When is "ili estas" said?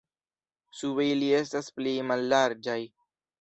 1.09-1.69